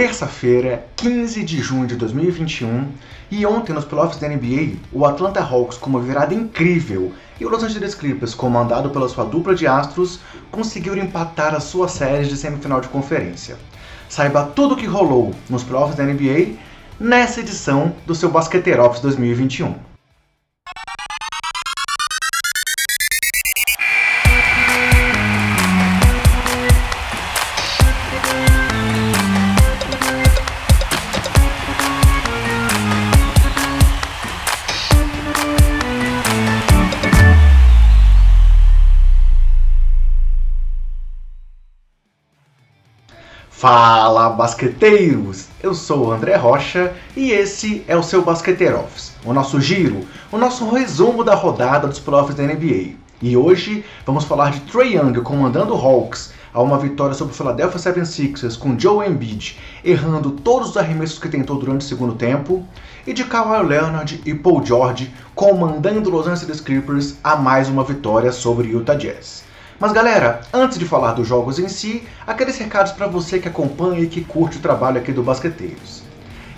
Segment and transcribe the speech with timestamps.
[0.00, 2.88] terça-feira, 15 de junho de 2021,
[3.30, 7.50] e ontem nos playoffs da NBA, o Atlanta Hawks com uma virada incrível e o
[7.50, 12.36] Los Angeles Clippers, comandado pela sua dupla de astros, conseguiram empatar as suas séries de
[12.38, 13.58] semifinal de conferência.
[14.08, 16.54] Saiba tudo o que rolou nos playoffs da NBA
[16.98, 19.89] nessa edição do seu Basqueteirops 2021.
[43.60, 45.48] Fala basqueteiros!
[45.62, 50.08] Eu sou o André Rocha e esse é o seu Basqueteiro Office, o nosso giro,
[50.32, 52.94] o nosso resumo da rodada dos playoffs da NBA.
[53.20, 57.92] E hoje vamos falar de Trey Young comandando Hawks a uma vitória sobre o Philadelphia
[57.92, 62.66] 76ers com Joe Embiid errando todos os arremessos que tentou durante o segundo tempo
[63.06, 68.32] e de Kawhi Leonard e Paul George comandando Los Angeles Clippers a mais uma vitória
[68.32, 69.49] sobre Utah Jazz.
[69.80, 74.00] Mas galera, antes de falar dos jogos em si, aqueles recados para você que acompanha
[74.00, 76.02] e que curte o trabalho aqui do Basqueteiros.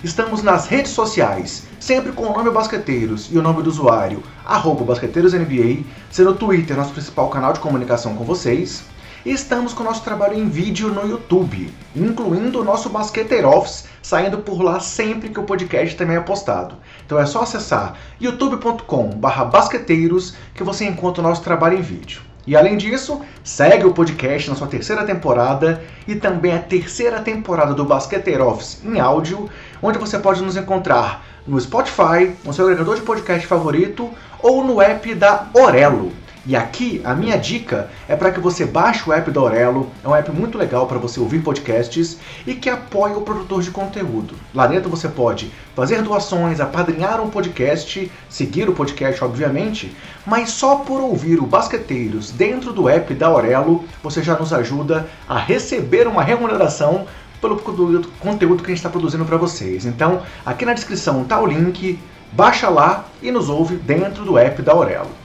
[0.03, 4.83] Estamos nas redes sociais, sempre com o nome Basqueteiros e o nome do usuário, arroba
[4.83, 8.83] BasqueteirosNBA, sendo o Twitter nosso principal canal de comunicação com vocês.
[9.25, 13.85] E estamos com o nosso trabalho em vídeo no YouTube, incluindo o nosso Basqueteiro Office,
[14.01, 16.75] saindo por lá sempre que o podcast também é postado.
[17.05, 22.32] Então é só acessar youtube.com/basqueteiros que você encontra o nosso trabalho em vídeo.
[22.45, 27.73] E além disso, segue o podcast na sua terceira temporada e também a terceira temporada
[27.73, 29.49] do Basqueteiro Office em áudio,
[29.81, 34.09] onde você pode nos encontrar no Spotify, no seu agregador de podcast favorito
[34.41, 36.22] ou no app da Orelo.
[36.45, 40.07] E aqui a minha dica é para que você baixe o app da Aurelo, é
[40.09, 44.35] um app muito legal para você ouvir podcasts e que apoia o produtor de conteúdo.
[44.53, 49.95] Lá dentro você pode fazer doações, apadrinhar um podcast, seguir o podcast, obviamente,
[50.25, 55.07] mas só por ouvir o Basqueteiros dentro do app da Aurelo, você já nos ajuda
[55.29, 57.05] a receber uma remuneração
[57.39, 59.85] pelo conteúdo que a gente está produzindo para vocês.
[59.85, 61.97] Então, aqui na descrição está o link,
[62.33, 65.22] baixa lá e nos ouve dentro do app da Aurelo.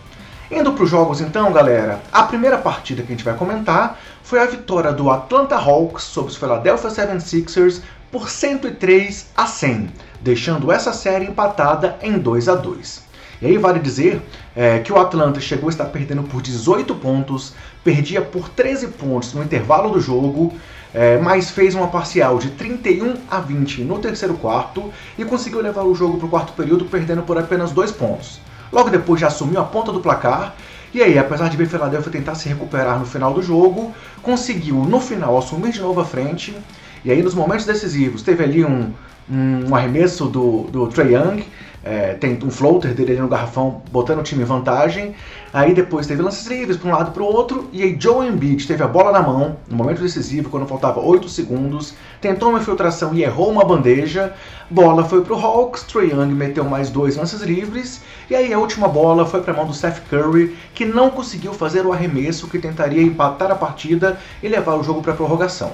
[0.51, 4.41] Indo para os jogos então, galera, a primeira partida que a gente vai comentar foi
[4.41, 9.91] a vitória do Atlanta Hawks sobre os Philadelphia 76ers por 103 a 100,
[10.23, 13.03] deixando essa série empatada em 2 a 2.
[13.43, 14.23] E aí vale dizer
[14.57, 17.53] é, que o Atlanta chegou a estar perdendo por 18 pontos,
[17.85, 20.55] perdia por 13 pontos no intervalo do jogo,
[20.95, 25.83] é, mas fez uma parcial de 31 a 20 no terceiro quarto e conseguiu levar
[25.83, 28.41] o jogo para o quarto período perdendo por apenas 2 pontos.
[28.73, 30.55] Logo depois já assumiu a ponta do placar.
[30.93, 33.93] E aí, apesar de ver Philadelphia tentar se recuperar no final do jogo,
[34.23, 36.57] conseguiu no final assumir de novo a frente.
[37.05, 38.93] E aí, nos momentos decisivos, teve ali um,
[39.31, 41.45] um arremesso do, do Trae Young,
[41.85, 45.15] é, tem um floater dele ali no garrafão, botando o time em vantagem.
[45.53, 47.69] Aí depois teve lances livres para um lado para o outro.
[47.73, 51.29] E aí Joe Embiid teve a bola na mão, no momento decisivo, quando faltava 8
[51.29, 51.95] segundos.
[52.21, 54.35] Tentou uma infiltração e errou uma bandeja.
[54.71, 58.03] Bola foi para o Hawks, Trae Young meteu mais dois lances livres.
[58.29, 61.55] E aí a última bola foi para a mão do Steph Curry, que não conseguiu
[61.55, 65.73] fazer o arremesso que tentaria empatar a partida e levar o jogo para a prorrogação.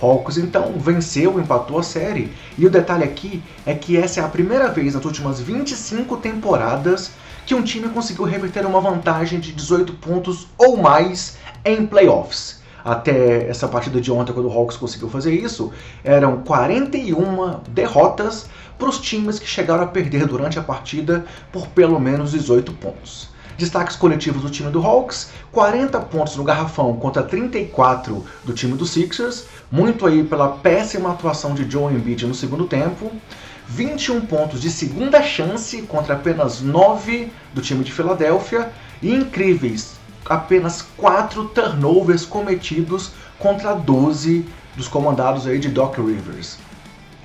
[0.00, 2.32] Hawks então venceu, empatou a série.
[2.56, 7.12] E o detalhe aqui é que essa é a primeira vez nas últimas 25 temporadas
[7.44, 12.58] que um time conseguiu reverter uma vantagem de 18 pontos ou mais em playoffs.
[12.84, 15.72] Até essa partida de ontem, quando o Hawks conseguiu fazer isso,
[16.04, 18.48] eram 41 derrotas
[18.78, 23.28] para os times que chegaram a perder durante a partida por pelo menos 18 pontos.
[23.58, 28.86] Destaques coletivos do time do Hawks: 40 pontos no garrafão contra 34 do time do
[28.86, 33.10] Sixers, muito aí pela péssima atuação de Joe Embiid no segundo tempo.
[33.66, 38.70] 21 pontos de segunda chance contra apenas 9 do time de Filadélfia
[39.02, 44.46] e incríveis apenas 4 turnovers cometidos contra 12
[44.76, 46.58] dos comandados aí de Doc Rivers.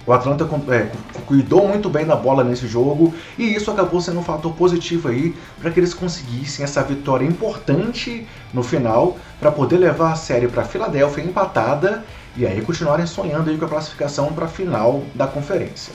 [0.06, 0.92] O Atlanta é,
[1.26, 5.34] cuidou muito bem da bola nesse jogo e isso acabou sendo um fator positivo aí
[5.62, 10.66] para que eles conseguissem essa vitória importante no final para poder levar a série para
[10.66, 12.04] Filadélfia empatada
[12.36, 15.94] e aí continuarem sonhando aí com a classificação para a final da conferência.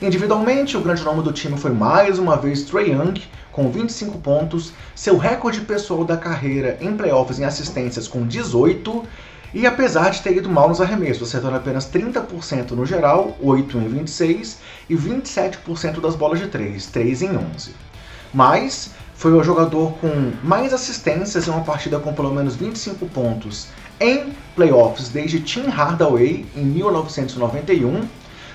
[0.00, 3.20] Individualmente, o grande nome do time foi mais uma vez Trey Young,
[3.50, 9.02] com 25 pontos, seu recorde pessoal da carreira em playoffs em assistências com 18
[9.52, 13.88] e apesar de ter ido mal nos arremessos, acertando apenas 30% no geral, 8 em
[13.88, 14.58] 26,
[14.88, 17.74] e 27% das bolas de 3, 3 em 11.
[18.32, 23.68] Mas foi o jogador com mais assistências em uma partida com pelo menos 25 pontos
[24.00, 28.02] em playoffs desde Tim Hardaway em 1991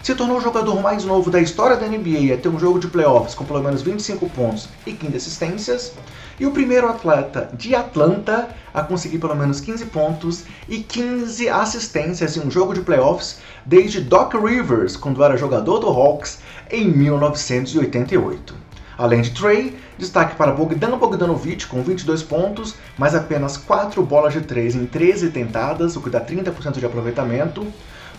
[0.04, 2.90] se tornou o jogador mais novo da história da NBA a ter um jogo de
[2.90, 5.94] playoffs com pelo menos 25 pontos e 15 assistências,
[6.38, 12.36] e o primeiro atleta de Atlanta a conseguir pelo menos 15 pontos e 15 assistências
[12.36, 16.40] em um jogo de playoffs desde Doc Rivers, quando era jogador do Hawks
[16.70, 18.56] em 1988.
[18.98, 24.42] Além de Trey, destaque para Bogdan Bogdanovic com 22 pontos, mas apenas 4 bolas de
[24.42, 27.66] 3 em 13 tentadas, o que dá 30% de aproveitamento.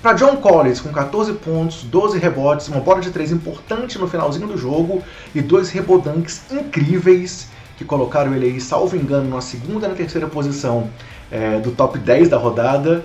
[0.05, 4.47] Para John Collins, com 14 pontos, 12 rebotes, uma bola de 3 importante no finalzinho
[4.47, 5.03] do jogo
[5.35, 7.49] e dois rebodanks incríveis
[7.79, 10.91] que colocaram ele aí, salvo engano, na segunda e na terceira posição
[11.31, 13.03] é, do top 10 da rodada.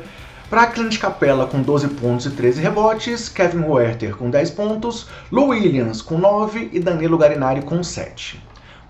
[0.49, 5.51] Para Clint Capella com 12 pontos e 13 rebotes, Kevin Werther com 10 pontos, Lou
[5.51, 8.43] Williams com 9 e Danilo Garinari com 7.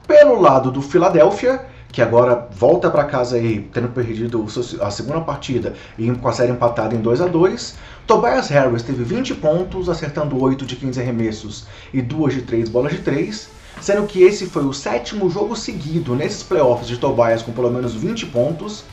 [0.07, 4.45] Pelo lado do Philadelphia, que agora volta para casa aí, tendo perdido
[4.81, 7.75] a segunda partida e com a série empatada em 2 a 2
[8.09, 12.94] Tobias Harris teve 20 pontos, acertando 8 de 15 arremessos e 2 de 3 bolas
[12.94, 13.47] de 3,
[13.80, 17.94] sendo que esse foi o sétimo jogo seguido nesses playoffs de Tobias com pelo menos
[17.94, 18.83] 20 pontos.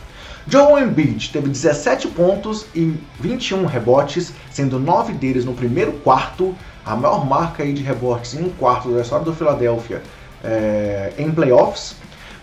[0.46, 6.54] Joe Embiid teve 17 pontos e 21 rebotes, sendo 9 deles no primeiro quarto,
[6.84, 10.02] a maior marca aí de rebotes em um quarto da história do Philadelphia
[10.44, 11.96] é, em playoffs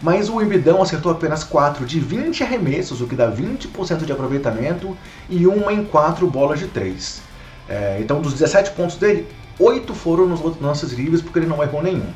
[0.04, 4.98] mas o Embidão acertou apenas 4 de 20 arremessos, o que dá 20% de aproveitamento,
[5.30, 7.22] e uma em 4 bolas de 3.
[7.70, 9.26] É, então, dos 17 pontos dele,
[9.58, 12.10] 8 foram nos lances livres, porque ele não errou nenhum.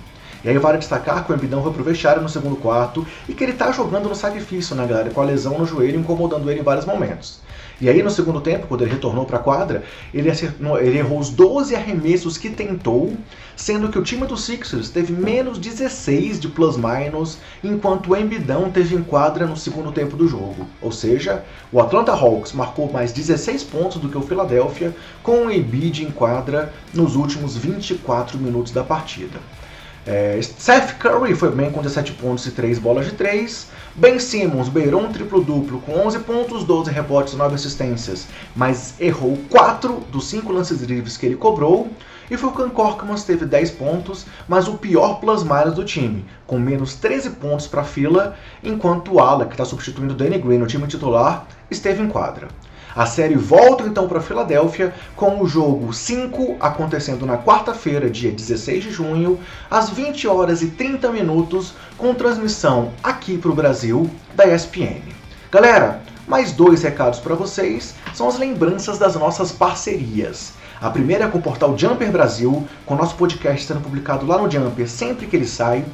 [0.47, 3.43] E aí vale destacar que o Embidão foi pro vestiário no segundo quarto e que
[3.43, 5.09] ele tá jogando no sacrifício, né, galera?
[5.09, 7.41] Com a lesão no joelho incomodando ele em vários momentos.
[7.81, 9.83] E aí no segundo tempo, quando ele retornou para a quadra,
[10.13, 13.11] ele, acertou, ele errou os 12 arremessos que tentou,
[13.57, 18.95] sendo que o time do Sixers teve menos 16 de plus-minus, enquanto o Embidão teve
[18.95, 20.65] em quadra no segundo tempo do jogo.
[20.81, 21.43] Ou seja,
[21.73, 26.09] o Atlanta Hawks marcou mais 16 pontos do que o Philadelphia, com o Embiid em
[26.09, 29.37] quadra nos últimos 24 minutos da partida.
[30.07, 33.67] É, Seth Curry foi bem com 17 pontos e 3 bolas de 3.
[33.93, 38.25] Ben Simmons beirou um triplo-duplo com 11 pontos, 12 rebotes e 9 assistências,
[38.55, 41.89] mas errou 4 dos 5 lances livres que ele cobrou.
[42.31, 47.31] E Fulcan Korkmaz teve 10 pontos, mas o pior plus-minus do time, com menos 13
[47.31, 51.45] pontos para a fila, enquanto o Ala, que está substituindo Danny Green no time titular,
[51.69, 52.47] esteve em quadra.
[52.97, 58.85] A série volta então para Filadélfia com o jogo 5 acontecendo na quarta-feira, dia 16
[58.85, 59.39] de junho,
[59.69, 65.03] às 20 horas e 30 minutos, com transmissão aqui para o Brasil da ESPN.
[65.51, 70.53] Galera, mais dois recados para vocês são as lembranças das nossas parcerias.
[70.81, 74.39] A primeira é com o portal Jumper Brasil, com o nosso podcast sendo publicado lá
[74.39, 75.85] no Jumper sempre que ele sai.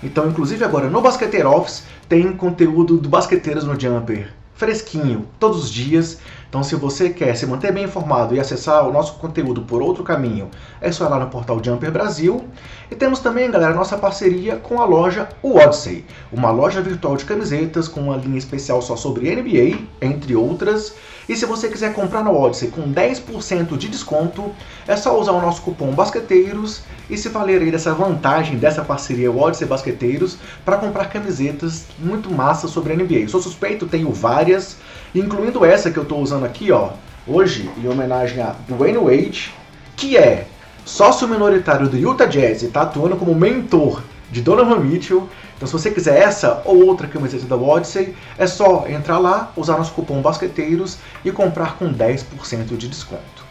[0.00, 4.32] Então, inclusive agora no Basqueteiro Office tem conteúdo do Basqueteiros no Jumper
[4.62, 6.18] fresquinho todos os dias.
[6.52, 10.04] Então, se você quer se manter bem informado e acessar o nosso conteúdo por outro
[10.04, 10.50] caminho,
[10.82, 12.44] é só ir lá no portal Jumper Brasil.
[12.90, 17.88] E temos também, galera, nossa parceria com a loja Odyssey, uma loja virtual de camisetas
[17.88, 20.94] com uma linha especial só sobre NBA, entre outras.
[21.28, 24.50] E se você quiser comprar na Odyssey com 10% de desconto,
[24.86, 29.30] é só usar o nosso cupom Basqueteiros e se valer aí dessa vantagem dessa parceria
[29.30, 33.20] Odyssey Basqueteiros para comprar camisetas muito massa sobre NBA.
[33.20, 34.76] Eu sou suspeito, tenho várias,
[35.14, 36.90] incluindo essa que eu estou usando aqui, ó,
[37.26, 39.54] hoje, em homenagem a Dwayne Wade,
[39.96, 40.46] que é
[40.84, 45.28] sócio minoritário do Utah Jazz e está atuando como mentor de Donovan Mitchell.
[45.62, 49.78] Então, se você quiser essa ou outra camiseta da Odyssey, é só entrar lá, usar
[49.78, 53.44] nosso cupom Basqueteiros e comprar com 10% de desconto.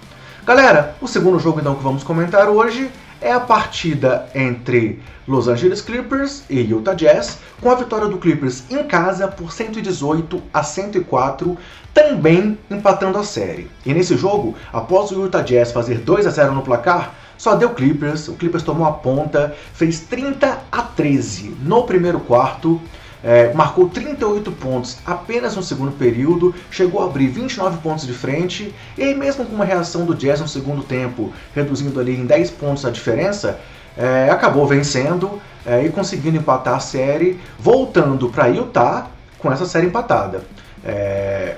[0.45, 2.91] Galera, o segundo jogo então que vamos comentar hoje
[3.21, 8.63] é a partida entre Los Angeles Clippers e Utah Jazz, com a vitória do Clippers
[8.69, 11.57] em casa por 118 a 104,
[11.93, 13.71] também empatando a série.
[13.85, 17.71] E nesse jogo, após o Utah Jazz fazer 2 a 0 no placar, só deu
[17.71, 22.79] Clippers, o Clippers tomou a ponta, fez 30 a 13 no primeiro quarto,
[23.23, 28.71] é, marcou 38 pontos apenas no segundo período, chegou a abrir 29 pontos de frente,
[28.95, 32.51] e aí mesmo com uma reação do Jazz no segundo tempo, reduzindo ali em 10
[32.51, 33.59] pontos a diferença,
[33.97, 39.07] é, acabou vencendo é, e conseguindo empatar a série, voltando para Utah
[39.39, 40.43] com essa série empatada.
[40.85, 41.55] É,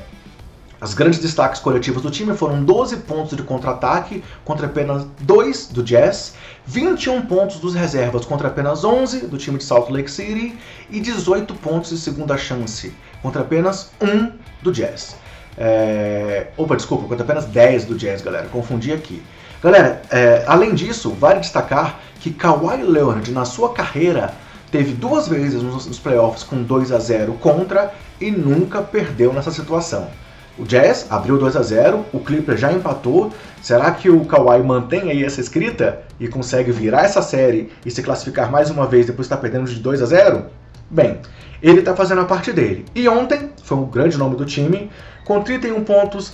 [0.84, 5.82] as grandes destaques coletivos do time foram 12 pontos de contra-ataque contra apenas 2 do
[5.82, 6.34] Jazz,
[6.66, 10.58] 21 pontos dos reservas contra apenas 11 do time de Salt Lake City
[10.90, 15.16] e 18 pontos de segunda chance contra apenas 1 do Jazz.
[15.58, 16.48] É...
[16.58, 19.24] Opa, desculpa, contra apenas 10 do Jazz, galera, confundi aqui.
[19.64, 20.44] Galera, é...
[20.46, 24.34] além disso, vale destacar que Kawhi Leonard, na sua carreira,
[24.70, 30.10] teve duas vezes nos playoffs com 2 a 0 contra e nunca perdeu nessa situação.
[30.58, 33.32] O Jazz abriu 2 a 0, o Clippers já empatou.
[33.62, 38.04] Será que o Kawhi mantém aí essa escrita e consegue virar essa série e se
[38.04, 40.46] classificar mais uma vez depois de estar perdendo de 2 a 0?
[40.92, 41.20] Bem,
[41.62, 42.86] ele está fazendo a parte dele.
[42.94, 44.92] E ontem foi um grande nome do time,
[45.26, 46.34] com 31 pontos,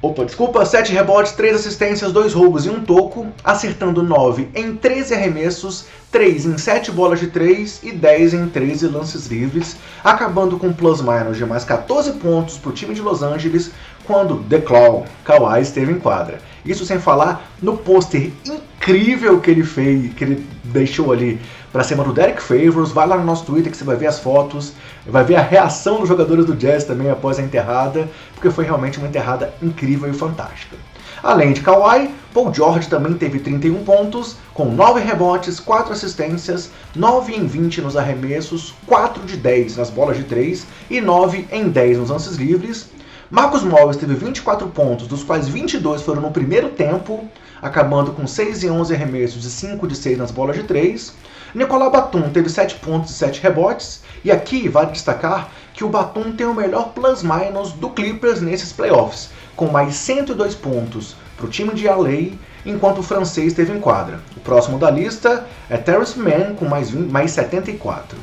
[0.00, 5.12] Opa, desculpa, 7 rebotes, 3 assistências, 2 roubos e um toco, acertando 9 em 13
[5.12, 10.72] arremessos, 3 em 7 bolas de 3 e 10 em 13 lances livres, acabando com
[10.72, 13.72] plus-minus de mais 14 pontos para o time de Los Angeles
[14.04, 16.38] quando The Claw, Kawhi, esteve em quadra.
[16.64, 21.40] Isso sem falar no pôster incrível que ele fez, que ele deixou ali
[21.72, 22.92] para cima do Derek Favors.
[22.92, 24.72] Vai lá no nosso Twitter que você vai ver as fotos,
[25.06, 28.98] vai ver a reação dos jogadores do Jazz também após a enterrada, porque foi realmente
[28.98, 30.76] uma enterrada incrível e fantástica.
[31.22, 37.34] Além de Kawhi, Paul George também teve 31 pontos, com 9 rebotes, 4 assistências, 9
[37.34, 41.98] em 20 nos arremessos, 4 de 10 nas bolas de 3 e 9 em 10
[41.98, 42.90] nos lances livres.
[43.30, 47.28] Marcos Morris teve 24 pontos, dos quais 22 foram no primeiro tempo,
[47.60, 51.12] acabando com 6 e 11 arremessos e 5 de 6 nas bolas de 3.
[51.54, 56.32] Nicolau Batum teve 7 pontos e 7 rebotes, e aqui vale destacar que o Batum
[56.32, 61.72] tem o melhor plus-minus do Clippers nesses playoffs, com mais 102 pontos para o time
[61.72, 62.36] de LA,
[62.66, 64.20] enquanto o francês esteve em quadra.
[64.36, 68.18] O próximo da lista é Terrence Mann, com mais, 20, mais 74.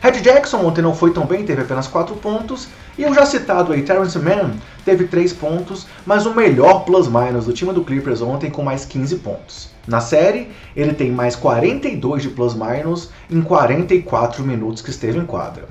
[0.00, 3.72] Red Jackson ontem não foi tão bem, teve apenas 4 pontos, e o já citado
[3.72, 4.52] aí, Terrence Mann,
[4.82, 9.16] teve 3 pontos, mas o melhor plus-minus do time do Clippers ontem com mais 15
[9.16, 9.70] pontos.
[9.86, 15.64] Na série, ele tem mais 42 de plus-minus em 44 minutos que esteve em quadra.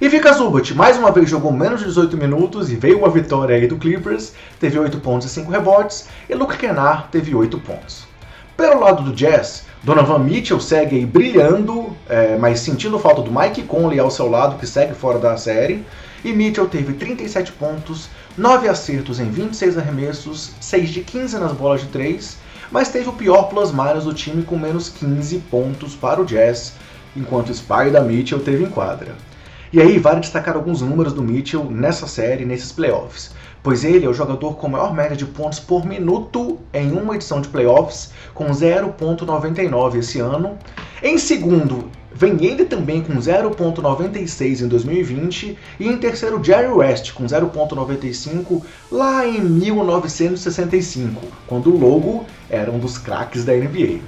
[0.00, 3.54] E Vika Zubat, mais uma vez jogou menos de 18 minutos e veio uma vitória
[3.54, 8.06] aí do Clippers, teve 8 pontos e 5 rebotes, e Luke Kennard teve 8 pontos.
[8.56, 13.62] Pelo lado do Jazz, Donovan Mitchell segue aí brilhando, é, mas sentindo falta do Mike
[13.62, 15.84] Conley ao seu lado, que segue fora da série,
[16.24, 21.80] e Mitchell teve 37 pontos, 9 acertos em 26 arremessos, 6 de 15 nas bolas
[21.82, 22.36] de 3,
[22.70, 26.74] mas teve o pior plus-minus do time com menos 15 pontos para o Jazz,
[27.16, 29.14] enquanto o Spider Mitchell teve em quadra.
[29.72, 34.08] E aí vale destacar alguns números do Mitchell nessa série, nesses playoffs, pois ele é
[34.08, 38.46] o jogador com maior média de pontos por minuto em uma edição de playoffs, com
[38.46, 40.58] 0.99 esse ano.
[41.02, 47.24] Em segundo Vem ele também com 0.96 em 2020 e em terceiro Jerry West com
[47.24, 54.00] 0.95 lá em 1965, quando o Logo era um dos craques da NBA.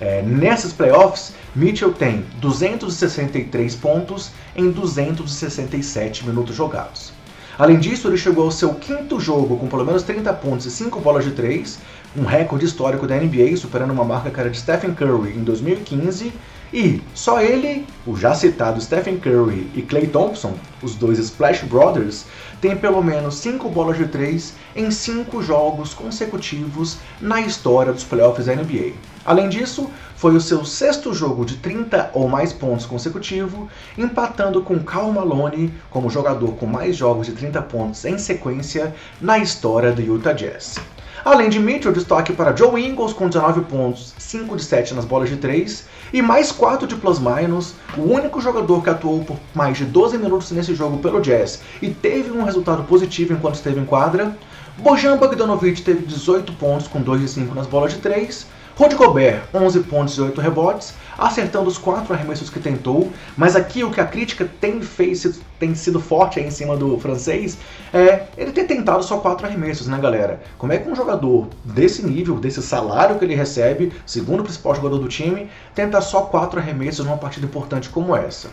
[0.00, 7.12] É, nessas playoffs, Mitchell tem 263 pontos em 267 minutos jogados.
[7.58, 10.98] Além disso, ele chegou ao seu quinto jogo com pelo menos 30 pontos e 5
[11.00, 11.78] bolas de 3,
[12.16, 16.32] um recorde histórico da NBA, superando uma marca era de Stephen Curry em 2015
[16.72, 22.26] e só ele, o já citado Stephen Curry e Klay Thompson, os dois Splash Brothers,
[22.60, 28.46] têm pelo menos 5 bolas de 3 em 5 jogos consecutivos na história dos playoffs
[28.46, 28.92] da NBA.
[29.24, 34.78] Além disso, foi o seu sexto jogo de 30 ou mais pontos consecutivo, empatando com
[34.78, 40.02] Karl Malone como jogador com mais jogos de 30 pontos em sequência na história do
[40.02, 40.76] Utah Jazz.
[41.22, 45.28] Além de Mitchell, destaque para Joe Ingles com 19 pontos, 5 de 7 nas bolas
[45.28, 45.84] de 3
[46.14, 50.50] e mais 4 de plus-minus, o único jogador que atuou por mais de 12 minutos
[50.50, 54.34] nesse jogo pelo Jazz e teve um resultado positivo enquanto esteve em quadra.
[54.78, 59.42] Bojan Bogdanovic teve 18 pontos com 2 de 5 nas bolas de 3, Rudy Gobert,
[59.52, 64.00] 11 pontos e 8 rebotes, acertando os quatro arremessos que tentou, mas aqui o que
[64.00, 67.58] a crítica tem, fez, tem sido forte em cima do francês
[67.92, 70.40] é ele ter tentado só quatro arremessos, né, galera?
[70.56, 74.74] Como é que um jogador desse nível, desse salário que ele recebe, segundo o principal
[74.74, 78.48] jogador do time, tenta só quatro arremessos numa partida importante como essa?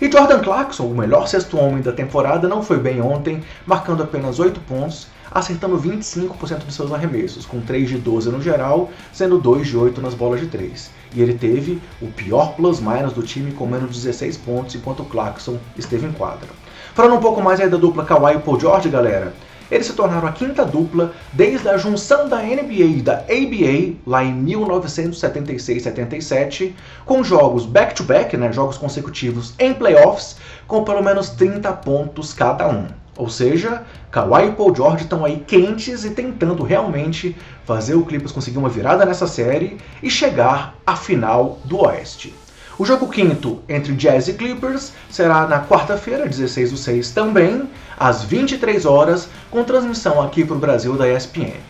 [0.00, 4.38] E Jordan Clarkson, o melhor sexto homem da temporada, não foi bem ontem, marcando apenas
[4.38, 9.66] 8 pontos acertando 25% dos seus arremessos, com 3 de 12 no geral, sendo 2
[9.66, 10.90] de 8 nas bolas de 3.
[11.14, 16.06] E ele teve o pior plus-minus do time com menos 16 pontos, enquanto Clarkson esteve
[16.06, 16.48] em quadra.
[16.94, 19.34] Falando um pouco mais aí da dupla Kawhi e Paul George, galera,
[19.70, 24.22] eles se tornaram a quinta dupla desde a junção da NBA e da ABA lá
[24.22, 26.74] em 1976-77,
[27.06, 30.36] com jogos back-to-back, -back, né, jogos consecutivos em playoffs,
[30.66, 32.88] com pelo menos 30 pontos cada um.
[33.16, 38.32] Ou seja, Kawhi e Paul George estão aí quentes e tentando realmente fazer o Clippers
[38.32, 42.34] conseguir uma virada nessa série e chegar à final do Oeste.
[42.78, 48.24] O jogo quinto entre Jazz e Clippers será na quarta-feira, 16 do 6 também, às
[48.24, 51.60] 23 horas, com transmissão aqui para o Brasil da ESPN.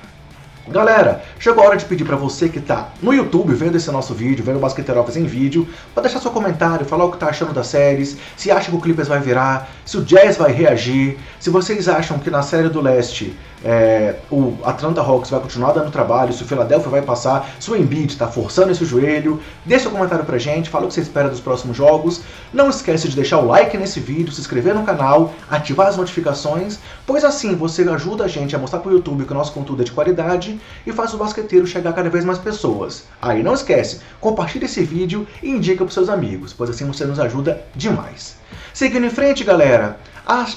[0.69, 4.14] Galera, chegou a hora de pedir para você que está no YouTube vendo esse nosso
[4.14, 7.26] vídeo, vendo o Basqueteiro Office em vídeo, para deixar seu comentário, falar o que está
[7.26, 11.19] achando das séries, se acha que o Clippers vai virar, se o Jazz vai reagir,
[11.40, 15.90] se vocês acham que na série do leste é, o Atlanta Hawks vai continuar dando
[15.90, 19.40] trabalho, se o Philadelphia vai passar, se o Embiid está forçando esse joelho.
[19.64, 22.23] Deixe seu comentário pra gente, fala o que você espera dos próximos jogos.
[22.52, 26.78] Não esquece de deixar o like nesse vídeo, se inscrever no canal, ativar as notificações,
[27.07, 29.85] pois assim você ajuda a gente a mostrar pro YouTube que o nosso conteúdo é
[29.85, 33.04] de qualidade e faz o basqueteiro chegar cada vez mais pessoas.
[33.21, 37.21] Aí não esquece, compartilhe esse vídeo e indica pros seus amigos, pois assim você nos
[37.21, 38.37] ajuda demais.
[38.73, 39.99] Seguindo em frente, galera,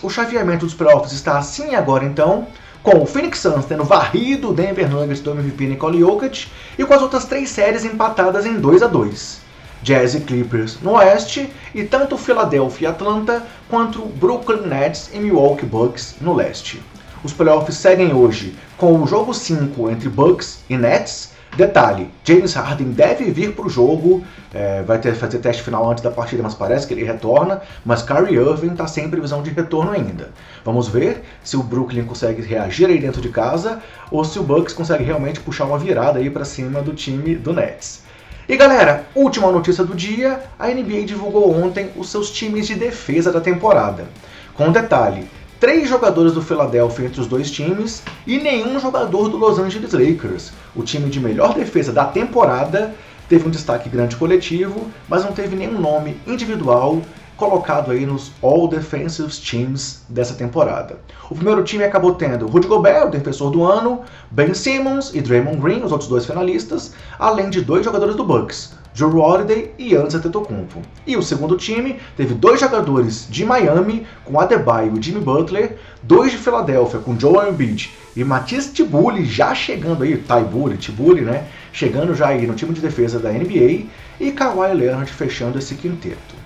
[0.01, 2.47] o chaveamento dos playoffs está assim agora então
[2.85, 6.93] com o Phoenix Suns tendo varrido o Denver Nuggets do MVP Nicole Jokic e com
[6.93, 9.41] as outras três séries empatadas em 2 a 2
[9.81, 15.65] Jazz e Clippers no oeste e tanto Philadelphia e Atlanta quanto Brooklyn Nets e Milwaukee
[15.65, 16.79] Bucks no leste.
[17.23, 22.91] Os playoffs seguem hoje com o jogo 5 entre Bucks e Nets Detalhe, James Harden
[22.91, 24.21] deve vir para o jogo,
[24.53, 28.01] é, vai ter fazer teste final antes da partida, mas parece que ele retorna, mas
[28.01, 30.31] Kyrie Irving está sem previsão de retorno ainda.
[30.65, 33.81] Vamos ver se o Brooklyn consegue reagir aí dentro de casa
[34.11, 37.53] ou se o Bucks consegue realmente puxar uma virada aí para cima do time do
[37.53, 38.03] Nets.
[38.49, 43.31] E galera, última notícia do dia, a NBA divulgou ontem os seus times de defesa
[43.31, 44.05] da temporada.
[44.53, 45.27] Com detalhe,
[45.59, 50.51] três jogadores do Philadelphia entre os dois times e nenhum jogador do Los Angeles Lakers.
[50.75, 52.93] O time de melhor defesa da temporada
[53.29, 57.01] teve um destaque grande coletivo, mas não teve nenhum nome individual
[57.37, 60.99] colocado aí nos All Defensive Teams dessa temporada.
[61.29, 65.57] O primeiro time acabou tendo Rudy Gobert, o defensor do ano, Ben Simmons e Draymond
[65.57, 70.15] Green, os outros dois finalistas, além de dois jogadores do Bucks, Joe Holiday e Giannis
[70.15, 70.81] Antetokounmpo.
[71.05, 76.31] E o segundo time teve dois jogadores de Miami, com Adebayo e Jimmy Butler, dois
[76.31, 81.45] de Filadélfia, com Joel Embiid e Matisse Tibulli já chegando aí, Tybulli, Tibulli, né?
[81.73, 83.87] Chegando já aí no time de defesa da NBA
[84.17, 86.44] e Kawhi Leonard fechando esse quinteto.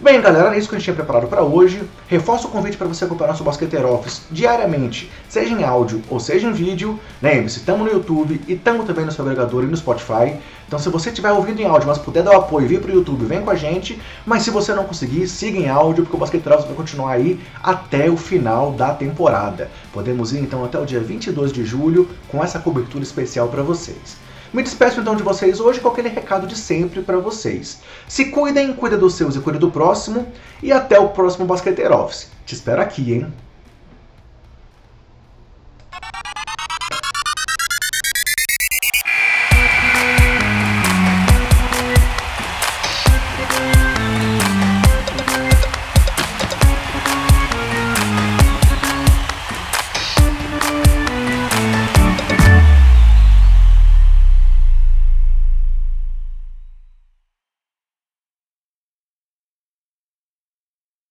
[0.00, 1.82] Bem, galera, é isso que a gente tinha preparado para hoje.
[2.06, 6.46] Reforço o convite para você acompanhar nosso Basqueteiro Office diariamente, seja em áudio ou seja
[6.46, 7.00] em vídeo.
[7.20, 10.36] Lembre-se, estamos no YouTube e estamos também no seu agregador e no Spotify.
[10.68, 12.92] Então, se você estiver ouvindo em áudio, mas puder dar o apoio e vir para
[12.92, 14.00] o YouTube, vem com a gente.
[14.24, 17.40] Mas se você não conseguir, siga em áudio, porque o Basqueteiro Office vai continuar aí
[17.60, 19.68] até o final da temporada.
[19.92, 24.27] Podemos ir então até o dia 22 de julho com essa cobertura especial para vocês.
[24.52, 27.80] Me despeço então de vocês hoje com aquele recado de sempre para vocês.
[28.06, 30.26] Se cuidem, cuida dos seus e cuida do próximo.
[30.62, 32.30] E até o próximo Basqueteiro Office.
[32.46, 33.32] Te espero aqui, hein?